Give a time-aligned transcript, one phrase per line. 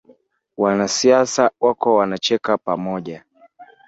[0.57, 3.23] Wanasiasa wako wanacheka kwa Pamoja.